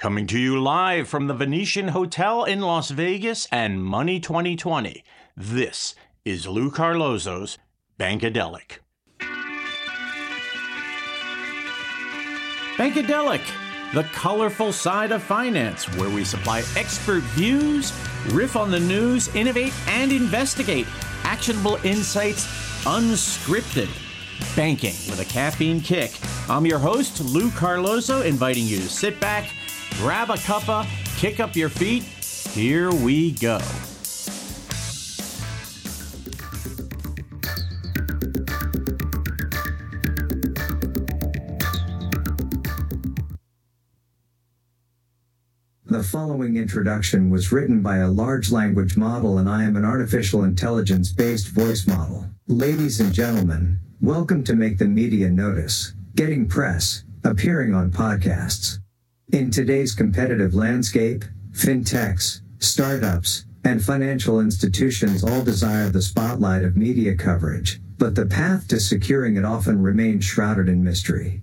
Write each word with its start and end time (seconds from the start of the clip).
Coming 0.00 0.26
to 0.28 0.38
you 0.38 0.58
live 0.58 1.08
from 1.08 1.26
the 1.26 1.34
Venetian 1.34 1.88
Hotel 1.88 2.44
in 2.44 2.62
Las 2.62 2.88
Vegas 2.88 3.46
and 3.52 3.84
Money 3.84 4.18
2020. 4.18 5.04
This 5.36 5.94
is 6.24 6.46
Lou 6.46 6.70
Carlozo's 6.70 7.58
Bankadelic. 7.98 8.78
Bankadelic, 12.78 13.42
the 13.92 14.04
colorful 14.04 14.72
side 14.72 15.12
of 15.12 15.22
finance, 15.22 15.84
where 15.98 16.08
we 16.08 16.24
supply 16.24 16.62
expert 16.78 17.22
views, 17.34 17.92
riff 18.30 18.56
on 18.56 18.70
the 18.70 18.80
news, 18.80 19.28
innovate, 19.34 19.74
and 19.86 20.12
investigate 20.12 20.86
actionable 21.24 21.76
insights 21.84 22.46
unscripted. 22.86 23.90
Banking 24.56 24.94
with 25.10 25.20
a 25.20 25.30
caffeine 25.30 25.82
kick. 25.82 26.12
I'm 26.48 26.64
your 26.64 26.78
host, 26.78 27.20
Lou 27.20 27.50
Carlozo, 27.50 28.22
inviting 28.22 28.64
you 28.64 28.78
to 28.78 28.88
sit 28.88 29.20
back, 29.20 29.52
grab 30.00 30.30
a 30.30 30.34
cuppa, 30.34 30.86
kick 31.18 31.40
up 31.40 31.54
your 31.54 31.68
feet. 31.68 32.02
Here 32.02 32.90
we 32.90 33.32
go. 33.32 33.58
The 45.84 46.02
following 46.02 46.56
introduction 46.56 47.28
was 47.28 47.52
written 47.52 47.82
by 47.82 47.98
a 47.98 48.08
large 48.08 48.50
language 48.50 48.96
model 48.96 49.36
and 49.36 49.50
I 49.50 49.64
am 49.64 49.76
an 49.76 49.84
artificial 49.84 50.44
intelligence 50.44 51.12
based 51.12 51.48
voice 51.48 51.86
model. 51.86 52.24
Ladies 52.46 53.00
and 53.00 53.12
gentlemen, 53.12 53.78
welcome 54.00 54.44
to 54.44 54.54
Make 54.54 54.78
the 54.78 54.86
Media 54.86 55.28
Notice, 55.28 55.92
getting 56.14 56.48
press, 56.48 57.04
appearing 57.22 57.74
on 57.74 57.90
podcasts. 57.90 58.78
In 59.32 59.48
today's 59.48 59.94
competitive 59.94 60.54
landscape, 60.56 61.24
fintechs, 61.52 62.40
startups, 62.58 63.44
and 63.62 63.80
financial 63.80 64.40
institutions 64.40 65.22
all 65.22 65.44
desire 65.44 65.88
the 65.88 66.02
spotlight 66.02 66.64
of 66.64 66.76
media 66.76 67.14
coverage, 67.14 67.80
but 67.96 68.16
the 68.16 68.26
path 68.26 68.66
to 68.68 68.80
securing 68.80 69.36
it 69.36 69.44
often 69.44 69.80
remains 69.80 70.24
shrouded 70.24 70.68
in 70.68 70.82
mystery. 70.82 71.42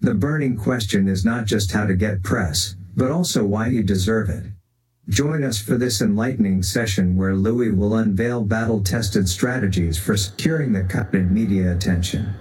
The 0.00 0.14
burning 0.14 0.56
question 0.56 1.08
is 1.08 1.24
not 1.24 1.46
just 1.46 1.72
how 1.72 1.86
to 1.86 1.96
get 1.96 2.22
press, 2.22 2.76
but 2.94 3.10
also 3.10 3.44
why 3.44 3.66
you 3.66 3.82
deserve 3.82 4.28
it. 4.30 4.44
Join 5.08 5.42
us 5.42 5.60
for 5.60 5.76
this 5.76 6.00
enlightening 6.00 6.62
session 6.62 7.16
where 7.16 7.34
Louis 7.34 7.72
will 7.72 7.96
unveil 7.96 8.44
battle 8.44 8.80
tested 8.80 9.28
strategies 9.28 9.98
for 9.98 10.16
securing 10.16 10.72
the 10.72 10.84
coveted 10.84 11.32
media 11.32 11.72
attention. 11.72 12.32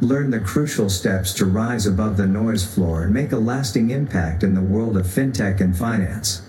Learn 0.00 0.30
the 0.30 0.40
crucial 0.40 0.88
steps 0.88 1.34
to 1.34 1.44
rise 1.44 1.86
above 1.86 2.16
the 2.16 2.26
noise 2.26 2.64
floor 2.64 3.02
and 3.02 3.12
make 3.12 3.32
a 3.32 3.36
lasting 3.36 3.90
impact 3.90 4.42
in 4.42 4.54
the 4.54 4.62
world 4.62 4.96
of 4.96 5.04
fintech 5.06 5.60
and 5.60 5.76
finance. 5.76 6.40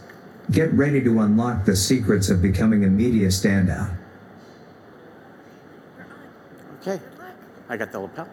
Get 0.49 0.71
ready 0.71 1.03
to 1.03 1.19
unlock 1.19 1.65
the 1.65 1.75
secrets 1.75 2.29
of 2.29 2.41
becoming 2.41 2.85
a 2.85 2.87
media 2.87 3.27
standout. 3.27 3.93
Okay, 6.79 7.01
I 7.67 7.75
got 7.75 7.91
the 7.91 7.99
lapel. 7.99 8.29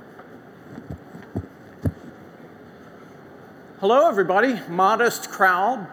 Hello, 3.80 4.08
everybody. 4.08 4.60
Modest 4.68 5.30
crowd. 5.30 5.86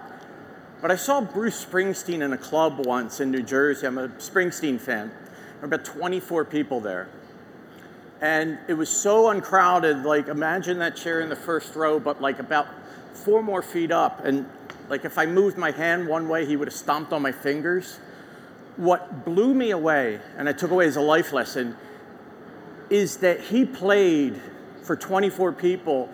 But 0.81 0.91
I 0.91 0.95
saw 0.95 1.21
Bruce 1.21 1.65
Springsteen 1.65 2.21
in 2.21 2.31
a 2.31 2.37
club 2.37 2.85
once 2.85 3.19
in 3.19 3.31
New 3.31 3.41
Jersey. 3.41 3.87
I'm 3.87 3.97
a 3.97 4.09
Springsteen 4.09 4.79
fan. 4.79 5.09
There 5.09 5.67
were 5.67 5.75
about 5.75 5.85
24 5.85 6.45
people 6.45 6.79
there. 6.79 7.07
And 8.21 8.57
it 8.67 8.73
was 8.73 8.89
so 8.89 9.29
uncrowded. 9.29 10.03
Like, 10.03 10.27
imagine 10.27 10.79
that 10.79 10.95
chair 10.95 11.21
in 11.21 11.29
the 11.29 11.35
first 11.35 11.75
row, 11.75 11.99
but 11.99 12.21
like 12.21 12.39
about 12.39 12.67
four 13.13 13.41
more 13.41 13.61
feet 13.61 13.91
up. 13.91 14.23
And 14.25 14.49
like, 14.89 15.05
if 15.05 15.17
I 15.17 15.25
moved 15.25 15.57
my 15.57 15.71
hand 15.71 16.07
one 16.07 16.29
way, 16.29 16.45
he 16.45 16.55
would 16.55 16.67
have 16.67 16.75
stomped 16.75 17.13
on 17.13 17.21
my 17.21 17.31
fingers. 17.31 17.99
What 18.77 19.25
blew 19.25 19.53
me 19.53 19.71
away, 19.71 20.19
and 20.37 20.49
I 20.49 20.53
took 20.53 20.71
away 20.71 20.87
as 20.87 20.95
a 20.95 21.01
life 21.01 21.33
lesson, 21.33 21.77
is 22.89 23.17
that 23.17 23.39
he 23.39 23.65
played 23.65 24.41
for 24.83 24.95
24 24.95 25.53
people 25.53 26.09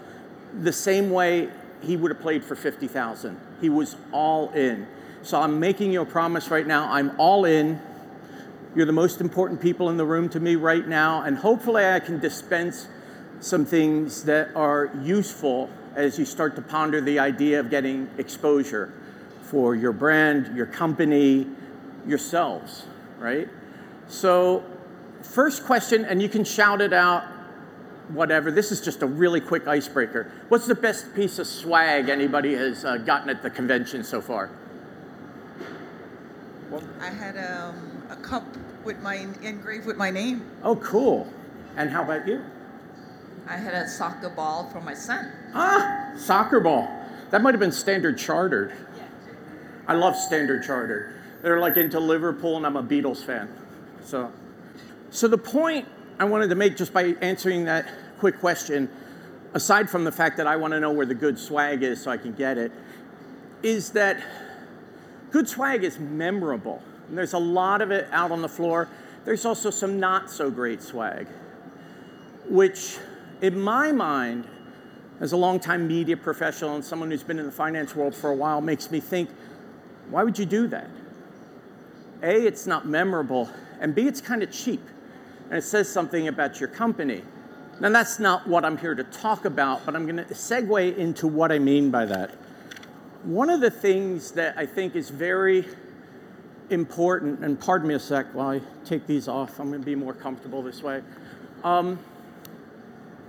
the 0.60 0.72
same 0.72 1.12
way 1.12 1.50
he 1.82 1.98
would 1.98 2.12
have 2.12 2.22
played 2.22 2.44
for 2.44 2.56
50,000. 2.56 3.40
He 3.60 3.70
was 3.70 3.96
all 4.12 4.52
in. 4.52 4.88
So 5.24 5.40
I'm 5.40 5.60
making 5.60 5.92
you 5.92 6.02
a 6.02 6.06
promise 6.06 6.50
right 6.50 6.66
now. 6.66 6.92
I'm 6.92 7.20
all 7.20 7.46
in. 7.46 7.82
You're 8.74 8.86
the 8.86 8.94
most 8.94 9.20
important 9.20 9.60
people 9.60 9.90
in 9.90 9.98
the 9.98 10.06
room 10.06 10.30
to 10.30 10.40
me 10.40 10.56
right 10.56 10.88
now, 10.88 11.24
and 11.24 11.38
hopefully 11.38 11.86
I 11.86 12.00
can 12.00 12.20
dispense 12.20 12.88
some 13.42 13.66
things 13.66 14.24
that 14.24 14.56
are 14.56 14.92
useful 15.02 15.70
as 15.96 16.18
you 16.18 16.24
start 16.24 16.56
to 16.56 16.62
ponder 16.62 17.02
the 17.02 17.20
idea 17.20 17.60
of 17.60 17.70
getting 17.70 18.10
exposure 18.18 18.94
for 19.42 19.76
your 19.76 19.92
brand, 19.92 20.56
your 20.56 20.68
company, 20.68 21.48
yourselves, 22.08 22.86
right? 23.20 23.50
So, 24.08 24.64
first 25.22 25.66
question, 25.66 26.06
and 26.06 26.22
you 26.22 26.30
can 26.30 26.46
shout 26.46 26.80
it 26.80 26.94
out 26.94 27.24
whatever. 28.08 28.52
This 28.52 28.72
is 28.72 28.80
just 28.80 29.02
a 29.02 29.06
really 29.06 29.42
quick 29.42 29.68
icebreaker. 29.68 30.32
What's 30.48 30.68
the 30.68 30.76
best 30.76 31.14
piece 31.14 31.40
of 31.40 31.48
swag 31.48 32.08
anybody 32.08 32.54
has 32.54 32.86
uh, 32.86 32.98
gotten 32.98 33.30
at 33.30 33.44
the 33.44 33.50
convention 33.50 34.04
so 34.04 34.22
far? 34.22 34.50
Well, 36.70 36.84
I 37.02 37.10
had 37.10 37.38
um, 37.38 37.76
a 37.91 37.91
cup 38.32 38.46
with 38.86 38.98
my 39.02 39.16
engraved 39.44 39.86
with 39.86 39.98
my 39.98 40.10
name. 40.10 40.50
Oh, 40.64 40.78
cool. 40.78 41.28
And 41.76 41.90
how 41.90 42.02
about 42.02 42.26
you? 42.26 42.42
I 43.46 43.58
had 43.58 43.74
a 43.74 43.90
soccer 43.90 44.30
ball 44.30 44.70
for 44.70 44.80
my 44.80 44.94
son. 44.94 45.34
Ah, 45.54 46.14
soccer 46.16 46.62
ball. 46.62 46.90
That 47.32 47.42
might 47.42 47.54
have 47.54 47.60
been 47.60 47.74
Standard 47.74 48.18
Chartered. 48.18 48.72
Yeah. 48.96 49.04
I 49.86 49.96
love 49.96 50.16
Standard 50.16 50.64
Chartered. 50.64 51.14
They're 51.42 51.60
like 51.60 51.76
into 51.76 52.00
Liverpool, 52.00 52.56
and 52.56 52.66
I'm 52.66 52.78
a 52.78 52.84
Beatles 52.84 53.18
fan. 53.18 53.54
So, 54.02 54.32
so 55.10 55.28
the 55.28 55.38
point 55.38 55.90
I 56.18 56.24
wanted 56.24 56.48
to 56.52 56.56
make 56.56 56.78
just 56.78 56.94
by 56.94 57.16
answering 57.20 57.66
that 57.66 57.90
quick 58.20 58.40
question, 58.40 58.90
aside 59.54 59.90
from 59.90 60.06
the 60.06 60.12
fact 60.12 60.38
that 60.38 60.48
I 60.48 60.56
want 60.56 60.72
to 60.72 60.80
know 60.80 60.92
where 60.92 61.06
the 61.06 61.16
good 61.16 61.38
swag 61.38 61.84
is 61.84 62.02
so 62.02 62.10
I 62.10 62.18
can 62.18 62.32
get 62.32 62.58
it, 62.58 62.72
is 63.62 63.92
that 63.92 64.24
good 65.32 65.50
swag 65.50 65.84
is 65.84 66.00
memorable. 66.00 66.82
And 67.12 67.18
there's 67.18 67.34
a 67.34 67.40
lot 67.40 67.82
of 67.82 67.92
it 67.92 68.08
out 68.14 68.32
on 68.32 68.42
the 68.42 68.48
floor. 68.48 68.88
There's 69.26 69.46
also 69.46 69.70
some 69.70 70.00
not 70.00 70.32
so 70.32 70.50
great 70.50 70.82
swag, 70.82 71.28
which, 72.48 72.98
in 73.42 73.60
my 73.60 73.92
mind, 73.92 74.48
as 75.20 75.34
a 75.34 75.38
longtime 75.38 75.90
media 75.90 76.16
professional 76.16 76.74
and 76.74 76.84
someone 76.84 77.12
who's 77.12 77.22
been 77.22 77.38
in 77.38 77.46
the 77.46 77.52
finance 77.52 77.96
world 77.96 78.16
for 78.16 78.30
a 78.30 78.36
while, 78.36 78.62
makes 78.62 78.90
me 78.90 79.02
think, 79.02 79.30
why 80.10 80.24
would 80.24 80.40
you 80.40 80.46
do 80.46 80.68
that? 80.68 80.90
A, 82.24 82.48
it's 82.48 82.66
not 82.66 82.88
memorable, 82.88 83.50
and 83.82 83.94
B, 83.94 84.08
it's 84.08 84.22
kind 84.22 84.42
of 84.42 84.50
cheap 84.50 84.82
and 85.52 85.58
it 85.58 85.64
says 85.64 85.90
something 85.90 86.30
about 86.30 86.62
your 86.62 86.70
company. 86.70 87.22
Now, 87.82 87.90
that's 87.90 88.20
not 88.20 88.48
what 88.48 88.64
I'm 88.64 88.78
here 88.78 88.96
to 88.96 89.04
talk 89.04 89.44
about, 89.44 89.86
but 89.86 89.98
I'm 89.98 90.06
going 90.06 90.16
to 90.16 90.34
segue 90.34 90.96
into 90.96 91.28
what 91.28 91.52
I 91.52 91.60
mean 91.60 91.92
by 91.92 92.06
that. 92.06 92.32
One 93.24 93.50
of 93.50 93.60
the 93.60 93.70
things 93.70 94.32
that 94.32 94.58
I 94.58 94.66
think 94.66 94.96
is 94.96 95.10
very 95.10 95.68
important, 96.72 97.44
and 97.44 97.60
pardon 97.60 97.88
me 97.88 97.96
a 97.96 98.00
sec 98.00 98.28
while 98.34 98.50
I 98.50 98.62
take 98.86 99.06
these 99.08 99.28
off, 99.28 99.60
I'm 99.60 99.70
going 99.70 99.82
to 99.82 99.86
be 99.86 99.96
more 99.96 100.14
comfortable 100.14 100.62
this 100.62 100.82
way, 100.82 101.02
um, 101.64 102.00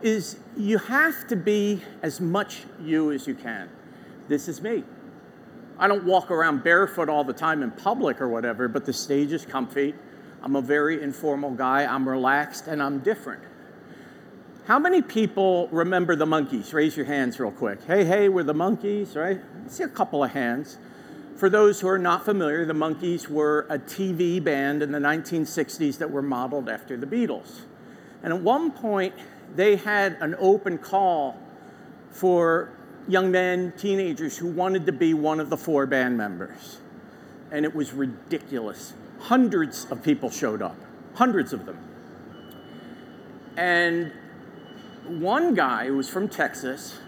is 0.03 0.39
you 0.57 0.79
have 0.79 1.27
to 1.29 1.37
be 1.37 1.83
as 2.03 2.21
much 2.21 2.65
you 2.81 3.13
as 3.13 3.27
you 3.27 3.35
can. 3.35 3.69
This 4.29 4.49
is 4.49 4.63
me. 4.63 4.85
I 5.79 5.89
don't 5.89 6.05
walk 6.05 6.31
around 6.31 6.63
barefoot 6.63 7.09
all 7.09 7.25
the 7.25 7.33
time 7.33 7.63
in 7.63 7.71
public 7.71 8.21
or 8.21 8.29
whatever, 8.29 8.69
but 8.69 8.85
the 8.85 8.93
stage 8.93 9.33
is 9.33 9.45
comfy. 9.45 9.95
I'm 10.43 10.57
a 10.57 10.63
very 10.63 11.03
informal 11.03 11.53
guy. 11.53 11.85
I'm 11.85 12.09
relaxed 12.09 12.67
and 12.67 12.83
I'm 12.83 13.01
different. 13.01 13.43
How 14.67 14.79
many 14.79 15.03
people 15.03 15.69
remember 15.73 16.15
the 16.15 16.27
Monkees? 16.27 16.73
Raise 16.73 16.97
your 16.97 17.07
hands 17.07 17.41
real 17.41 17.51
quick. 17.51 17.83
Hey, 17.85 18.05
hey, 18.05 18.29
we're 18.29 18.45
the 18.45 18.55
Monkees, 18.55 19.17
right? 19.17 19.41
I 19.41 19.69
see 19.69 19.83
a 19.83 19.89
couple 19.89 20.23
of 20.23 20.31
hands. 20.31 20.79
For 21.37 21.49
those 21.49 21.81
who 21.81 21.89
are 21.89 21.99
not 21.99 22.25
familiar, 22.25 22.65
the 22.65 22.73
Monkees 22.73 23.29
were 23.29 23.67
a 23.69 23.79
TV 23.79 24.43
band 24.43 24.83
in 24.83 24.93
the 24.93 24.99
1960s 24.99 25.99
that 25.99 26.11
were 26.11 26.23
modeled 26.23 26.69
after 26.69 26.97
the 26.97 27.07
Beatles. 27.07 27.63
And 28.23 28.33
at 28.33 28.41
one 28.41 28.71
point, 28.71 29.15
they 29.55 29.77
had 29.77 30.17
an 30.21 30.37
open 30.39 30.79
call 30.79 31.39
for 32.11 32.71
young 33.09 33.31
men, 33.31 33.73
teenagers 33.77 34.39
who 34.39 34.47
wanted 34.47 34.87
to 34.87 34.93
be 34.93 35.15
one 35.15 35.41
of 35.41 35.51
the 35.51 35.57
four 35.57 35.87
band 35.87 36.17
members. 36.17 36.79
And 37.51 37.65
it 37.65 37.75
was 37.75 37.93
ridiculous 37.93 38.95
hundreds 39.23 39.87
of 39.91 40.03
people 40.03 40.31
showed 40.31 40.63
up, 40.63 40.77
hundreds 41.15 41.53
of 41.53 41.67
them. 41.67 41.79
And 43.57 44.13
one 45.07 45.55
guy 45.55 45.87
who 45.87 45.97
was 45.97 46.09
from 46.09 46.29
Texas, 46.29 46.99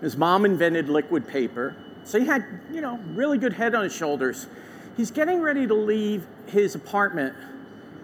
his 0.00 0.16
mom 0.16 0.44
invented 0.44 0.88
liquid 0.88 1.26
paper, 1.26 1.74
so 2.06 2.20
he 2.20 2.24
had, 2.24 2.46
you 2.72 2.80
know, 2.80 3.00
really 3.14 3.36
good 3.36 3.52
head 3.52 3.74
on 3.74 3.82
his 3.82 3.94
shoulders. 3.94 4.46
He's 4.96 5.10
getting 5.10 5.40
ready 5.40 5.66
to 5.66 5.74
leave 5.74 6.24
his 6.46 6.76
apartment, 6.76 7.34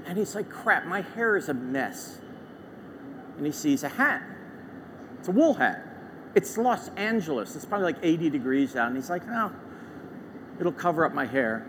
and 0.06 0.19
he's 0.19 0.34
like, 0.34 0.50
crap, 0.50 0.87
my 0.87 1.02
hair 1.02 1.37
is 1.37 1.49
a 1.49 1.54
mess. 1.54 2.19
And 3.37 3.46
he 3.46 3.52
sees 3.52 3.84
a 3.84 3.88
hat. 3.88 4.22
It's 5.20 5.28
a 5.28 5.32
wool 5.32 5.54
hat. 5.54 5.87
It's 6.34 6.58
Los 6.58 6.88
Angeles. 6.96 7.54
It's 7.54 7.64
probably 7.64 7.84
like 7.84 7.99
80 8.02 8.28
degrees 8.28 8.75
out. 8.75 8.88
And 8.88 8.96
he's 8.96 9.08
like, 9.08 9.25
no, 9.26 9.52
it'll 10.58 10.72
cover 10.72 11.04
up 11.04 11.14
my 11.14 11.26
hair. 11.26 11.64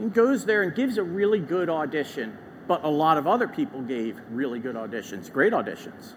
He 0.00 0.08
goes 0.08 0.44
there 0.44 0.62
and 0.62 0.74
gives 0.74 0.96
a 0.96 1.02
really 1.02 1.40
good 1.40 1.68
audition, 1.68 2.38
but 2.68 2.84
a 2.84 2.88
lot 2.88 3.18
of 3.18 3.26
other 3.26 3.48
people 3.48 3.82
gave 3.82 4.20
really 4.30 4.60
good 4.60 4.76
auditions, 4.76 5.30
great 5.30 5.52
auditions. 5.52 6.12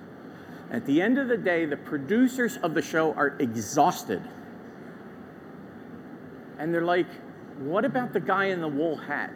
At 0.70 0.86
the 0.86 1.02
end 1.02 1.18
of 1.18 1.28
the 1.28 1.38
day, 1.38 1.66
the 1.66 1.78
producers 1.78 2.58
of 2.58 2.76
the 2.76 2.82
show 2.82 3.14
are 3.14 3.36
exhausted. 3.40 4.22
And 6.64 6.74
they're 6.74 6.86
like, 6.86 7.10
what 7.60 7.84
about 7.84 8.14
the 8.14 8.22
guy 8.22 8.46
in 8.46 8.62
the 8.62 8.70
wool 8.70 8.96
hat? 8.96 9.34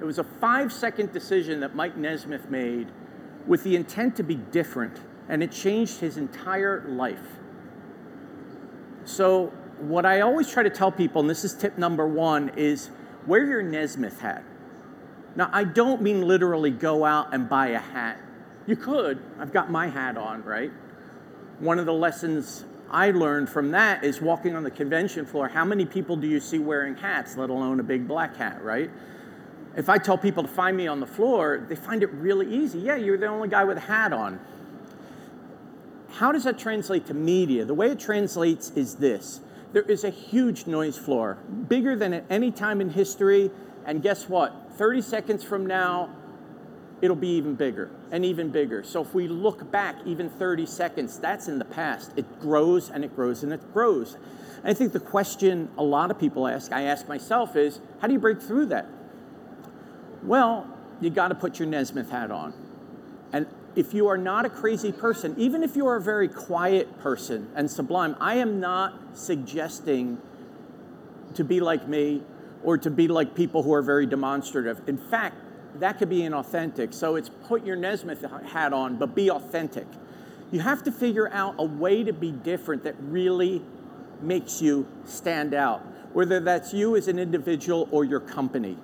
It 0.00 0.04
was 0.04 0.18
a 0.18 0.24
five 0.24 0.72
second 0.72 1.12
decision 1.12 1.60
that 1.60 1.74
Mike 1.74 1.98
Nesmith 1.98 2.48
made 2.48 2.90
with 3.46 3.62
the 3.62 3.76
intent 3.76 4.16
to 4.16 4.22
be 4.22 4.36
different, 4.36 5.02
and 5.28 5.42
it 5.42 5.52
changed 5.52 6.00
his 6.00 6.16
entire 6.16 6.86
life. 6.88 7.20
So, 9.04 9.52
what 9.80 10.06
I 10.06 10.22
always 10.22 10.50
try 10.50 10.62
to 10.62 10.70
tell 10.70 10.90
people, 10.90 11.20
and 11.20 11.28
this 11.28 11.44
is 11.44 11.52
tip 11.52 11.76
number 11.76 12.08
one, 12.08 12.50
is 12.56 12.88
wear 13.26 13.44
your 13.44 13.60
Nesmith 13.60 14.18
hat. 14.20 14.42
Now, 15.36 15.50
I 15.52 15.64
don't 15.64 16.00
mean 16.00 16.22
literally 16.22 16.70
go 16.70 17.04
out 17.04 17.34
and 17.34 17.50
buy 17.50 17.68
a 17.68 17.78
hat. 17.78 18.18
You 18.66 18.76
could. 18.76 19.22
I've 19.38 19.52
got 19.52 19.70
my 19.70 19.88
hat 19.88 20.16
on, 20.16 20.42
right? 20.42 20.72
One 21.58 21.78
of 21.78 21.84
the 21.84 21.92
lessons 21.92 22.64
I 22.92 23.10
learned 23.10 23.48
from 23.48 23.70
that 23.70 24.04
is 24.04 24.20
walking 24.20 24.54
on 24.54 24.64
the 24.64 24.70
convention 24.70 25.24
floor. 25.24 25.48
How 25.48 25.64
many 25.64 25.86
people 25.86 26.14
do 26.16 26.26
you 26.26 26.40
see 26.40 26.58
wearing 26.58 26.94
hats, 26.94 27.38
let 27.38 27.48
alone 27.48 27.80
a 27.80 27.82
big 27.82 28.06
black 28.06 28.36
hat, 28.36 28.62
right? 28.62 28.90
If 29.74 29.88
I 29.88 29.96
tell 29.96 30.18
people 30.18 30.42
to 30.42 30.48
find 30.48 30.76
me 30.76 30.86
on 30.86 31.00
the 31.00 31.06
floor, 31.06 31.64
they 31.66 31.74
find 31.74 32.02
it 32.02 32.10
really 32.12 32.54
easy. 32.54 32.80
Yeah, 32.80 32.96
you're 32.96 33.16
the 33.16 33.28
only 33.28 33.48
guy 33.48 33.64
with 33.64 33.78
a 33.78 33.80
hat 33.80 34.12
on. 34.12 34.38
How 36.10 36.30
does 36.32 36.44
that 36.44 36.58
translate 36.58 37.06
to 37.06 37.14
media? 37.14 37.64
The 37.64 37.72
way 37.72 37.90
it 37.90 37.98
translates 37.98 38.70
is 38.72 38.96
this 38.96 39.40
there 39.72 39.82
is 39.82 40.04
a 40.04 40.10
huge 40.10 40.66
noise 40.66 40.98
floor, 40.98 41.38
bigger 41.68 41.96
than 41.96 42.12
at 42.12 42.24
any 42.28 42.50
time 42.50 42.82
in 42.82 42.90
history. 42.90 43.50
And 43.86 44.02
guess 44.02 44.28
what? 44.28 44.72
30 44.76 45.00
seconds 45.00 45.42
from 45.42 45.66
now, 45.66 46.10
it'll 47.02 47.16
be 47.16 47.36
even 47.36 47.56
bigger 47.56 47.90
and 48.12 48.24
even 48.24 48.48
bigger. 48.48 48.82
So 48.84 49.02
if 49.02 49.12
we 49.12 49.26
look 49.28 49.70
back 49.70 49.96
even 50.06 50.30
30 50.30 50.64
seconds, 50.64 51.18
that's 51.18 51.48
in 51.48 51.58
the 51.58 51.64
past. 51.64 52.12
It 52.16 52.40
grows 52.40 52.88
and 52.88 53.04
it 53.04 53.14
grows 53.14 53.42
and 53.42 53.52
it 53.52 53.72
grows. 53.74 54.14
And 54.58 54.68
I 54.70 54.74
think 54.74 54.92
the 54.92 55.00
question 55.00 55.68
a 55.76 55.82
lot 55.82 56.12
of 56.12 56.18
people 56.18 56.46
ask, 56.46 56.72
I 56.72 56.82
ask 56.82 57.08
myself, 57.08 57.56
is 57.56 57.80
how 58.00 58.06
do 58.06 58.12
you 58.14 58.20
break 58.20 58.40
through 58.40 58.66
that? 58.66 58.86
Well, 60.22 60.68
you 61.00 61.10
got 61.10 61.28
to 61.28 61.34
put 61.34 61.58
your 61.58 61.66
Nesmith 61.66 62.10
hat 62.10 62.30
on. 62.30 62.54
And 63.32 63.48
if 63.74 63.92
you 63.92 64.06
are 64.06 64.18
not 64.18 64.46
a 64.46 64.50
crazy 64.50 64.92
person, 64.92 65.34
even 65.36 65.64
if 65.64 65.74
you 65.74 65.88
are 65.88 65.96
a 65.96 66.00
very 66.00 66.28
quiet 66.28 67.00
person 67.00 67.50
and 67.56 67.68
sublime, 67.68 68.16
I 68.20 68.36
am 68.36 68.60
not 68.60 68.94
suggesting 69.14 70.18
to 71.34 71.42
be 71.42 71.58
like 71.58 71.88
me 71.88 72.22
or 72.62 72.78
to 72.78 72.90
be 72.90 73.08
like 73.08 73.34
people 73.34 73.64
who 73.64 73.72
are 73.72 73.82
very 73.82 74.06
demonstrative. 74.06 74.80
In 74.86 74.98
fact, 74.98 75.34
that 75.78 75.98
could 75.98 76.08
be 76.08 76.20
inauthentic. 76.20 76.94
So 76.94 77.16
it's 77.16 77.28
put 77.28 77.64
your 77.64 77.76
Nesmith 77.76 78.24
hat 78.52 78.72
on, 78.72 78.96
but 78.96 79.14
be 79.14 79.30
authentic. 79.30 79.86
You 80.50 80.60
have 80.60 80.82
to 80.84 80.92
figure 80.92 81.30
out 81.30 81.54
a 81.58 81.64
way 81.64 82.04
to 82.04 82.12
be 82.12 82.30
different 82.30 82.84
that 82.84 82.94
really 83.00 83.62
makes 84.20 84.60
you 84.60 84.86
stand 85.04 85.54
out, 85.54 85.80
whether 86.12 86.40
that's 86.40 86.72
you 86.74 86.96
as 86.96 87.08
an 87.08 87.18
individual 87.18 87.88
or 87.90 88.04
your 88.04 88.20
company. 88.20 88.76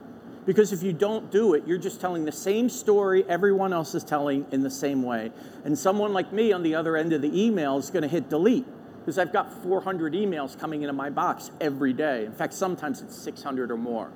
Because 0.46 0.72
if 0.72 0.82
you 0.82 0.94
don't 0.94 1.30
do 1.30 1.52
it, 1.52 1.66
you're 1.66 1.76
just 1.76 2.00
telling 2.00 2.24
the 2.24 2.32
same 2.32 2.70
story 2.70 3.22
everyone 3.28 3.74
else 3.74 3.94
is 3.94 4.02
telling 4.02 4.46
in 4.50 4.62
the 4.62 4.70
same 4.70 5.02
way. 5.02 5.30
And 5.64 5.78
someone 5.78 6.14
like 6.14 6.32
me 6.32 6.52
on 6.52 6.62
the 6.62 6.74
other 6.74 6.96
end 6.96 7.12
of 7.12 7.20
the 7.20 7.44
email 7.44 7.76
is 7.76 7.90
going 7.90 8.02
to 8.02 8.08
hit 8.08 8.30
delete 8.30 8.64
because 9.00 9.18
I've 9.18 9.32
got 9.32 9.52
400 9.62 10.14
emails 10.14 10.58
coming 10.58 10.82
into 10.82 10.94
my 10.94 11.10
box 11.10 11.50
every 11.60 11.92
day. 11.92 12.24
In 12.24 12.32
fact, 12.32 12.54
sometimes 12.54 13.02
it's 13.02 13.14
600 13.16 13.70
or 13.70 13.76
more. 13.76 14.10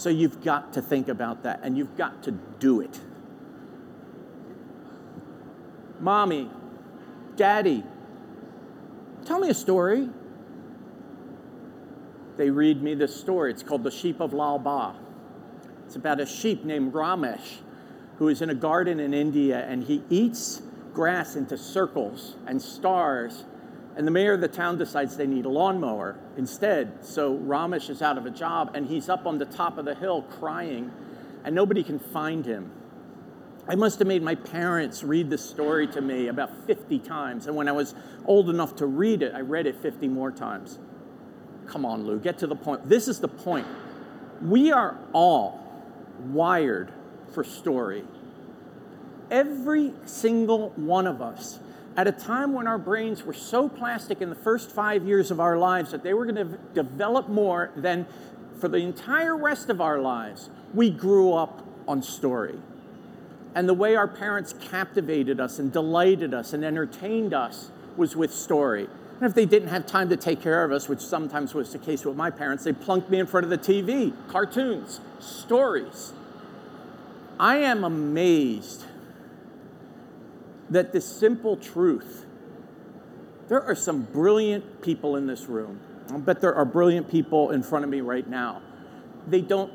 So 0.00 0.08
you've 0.08 0.42
got 0.42 0.72
to 0.72 0.80
think 0.80 1.08
about 1.08 1.42
that 1.42 1.60
and 1.62 1.76
you've 1.76 1.94
got 1.94 2.22
to 2.22 2.30
do 2.30 2.80
it. 2.80 2.98
Mommy, 6.00 6.50
Daddy, 7.36 7.84
tell 9.26 9.38
me 9.40 9.50
a 9.50 9.54
story. 9.54 10.08
They 12.38 12.48
read 12.48 12.82
me 12.82 12.94
this 12.94 13.14
story. 13.14 13.50
It's 13.50 13.62
called 13.62 13.84
The 13.84 13.90
Sheep 13.90 14.20
of 14.20 14.32
Lal 14.32 14.58
Bagh. 14.58 14.94
It's 15.84 15.96
about 15.96 16.18
a 16.18 16.24
sheep 16.24 16.64
named 16.64 16.94
Ramesh 16.94 17.58
who 18.16 18.28
is 18.28 18.40
in 18.40 18.48
a 18.48 18.54
garden 18.54 19.00
in 19.00 19.12
India 19.12 19.66
and 19.68 19.84
he 19.84 20.02
eats 20.08 20.62
grass 20.94 21.36
into 21.36 21.58
circles 21.58 22.36
and 22.46 22.62
stars. 22.62 23.44
And 24.00 24.06
the 24.06 24.12
mayor 24.12 24.32
of 24.32 24.40
the 24.40 24.48
town 24.48 24.78
decides 24.78 25.18
they 25.18 25.26
need 25.26 25.44
a 25.44 25.50
lawnmower 25.50 26.18
instead. 26.38 27.04
So 27.04 27.36
Ramesh 27.36 27.90
is 27.90 28.00
out 28.00 28.16
of 28.16 28.24
a 28.24 28.30
job 28.30 28.70
and 28.74 28.86
he's 28.86 29.10
up 29.10 29.26
on 29.26 29.36
the 29.36 29.44
top 29.44 29.76
of 29.76 29.84
the 29.84 29.94
hill 29.94 30.22
crying 30.22 30.90
and 31.44 31.54
nobody 31.54 31.82
can 31.82 31.98
find 31.98 32.46
him. 32.46 32.72
I 33.68 33.74
must 33.74 33.98
have 33.98 34.08
made 34.08 34.22
my 34.22 34.36
parents 34.36 35.04
read 35.04 35.28
this 35.28 35.44
story 35.44 35.86
to 35.88 36.00
me 36.00 36.28
about 36.28 36.66
50 36.66 36.98
times. 37.00 37.46
And 37.46 37.54
when 37.54 37.68
I 37.68 37.72
was 37.72 37.94
old 38.24 38.48
enough 38.48 38.76
to 38.76 38.86
read 38.86 39.20
it, 39.20 39.34
I 39.34 39.40
read 39.40 39.66
it 39.66 39.76
50 39.82 40.08
more 40.08 40.30
times. 40.30 40.78
Come 41.66 41.84
on, 41.84 42.06
Lou, 42.06 42.18
get 42.18 42.38
to 42.38 42.46
the 42.46 42.56
point. 42.56 42.88
This 42.88 43.06
is 43.06 43.20
the 43.20 43.28
point. 43.28 43.66
We 44.40 44.72
are 44.72 44.96
all 45.12 45.60
wired 46.20 46.90
for 47.34 47.44
story. 47.44 48.04
Every 49.30 49.92
single 50.06 50.70
one 50.70 51.06
of 51.06 51.20
us, 51.20 51.60
at 52.00 52.06
a 52.06 52.12
time 52.12 52.54
when 52.54 52.66
our 52.66 52.78
brains 52.78 53.24
were 53.24 53.34
so 53.34 53.68
plastic 53.68 54.22
in 54.22 54.30
the 54.30 54.34
first 54.34 54.70
five 54.70 55.06
years 55.06 55.30
of 55.30 55.38
our 55.38 55.58
lives 55.58 55.90
that 55.90 56.02
they 56.02 56.14
were 56.14 56.24
going 56.24 56.34
to 56.34 56.56
develop 56.72 57.28
more 57.28 57.70
than 57.76 58.06
for 58.58 58.68
the 58.68 58.78
entire 58.78 59.36
rest 59.36 59.68
of 59.68 59.82
our 59.82 59.98
lives, 59.98 60.48
we 60.72 60.88
grew 60.88 61.34
up 61.34 61.62
on 61.86 62.02
story. 62.02 62.58
And 63.54 63.68
the 63.68 63.74
way 63.74 63.96
our 63.96 64.08
parents 64.08 64.54
captivated 64.70 65.40
us 65.40 65.58
and 65.58 65.70
delighted 65.70 66.32
us 66.32 66.54
and 66.54 66.64
entertained 66.64 67.34
us 67.34 67.70
was 67.98 68.16
with 68.16 68.32
story. 68.32 68.88
And 69.20 69.28
if 69.28 69.34
they 69.34 69.44
didn't 69.44 69.68
have 69.68 69.84
time 69.84 70.08
to 70.08 70.16
take 70.16 70.40
care 70.40 70.64
of 70.64 70.72
us, 70.72 70.88
which 70.88 71.00
sometimes 71.00 71.52
was 71.52 71.70
the 71.70 71.78
case 71.78 72.06
with 72.06 72.16
my 72.16 72.30
parents, 72.30 72.64
they 72.64 72.72
plunked 72.72 73.10
me 73.10 73.18
in 73.18 73.26
front 73.26 73.44
of 73.44 73.50
the 73.50 73.58
TV, 73.58 74.14
cartoons, 74.26 75.02
stories. 75.18 76.14
I 77.38 77.56
am 77.58 77.84
amazed 77.84 78.86
that 80.70 80.92
the 80.92 81.00
simple 81.00 81.56
truth, 81.56 82.26
there 83.48 83.62
are 83.62 83.74
some 83.74 84.02
brilliant 84.02 84.82
people 84.82 85.16
in 85.16 85.26
this 85.26 85.46
room. 85.46 85.80
I 86.12 86.16
bet 86.18 86.40
there 86.40 86.54
are 86.54 86.64
brilliant 86.64 87.10
people 87.10 87.50
in 87.50 87.62
front 87.62 87.84
of 87.84 87.90
me 87.90 88.00
right 88.00 88.28
now. 88.28 88.62
They 89.26 89.40
don't 89.40 89.72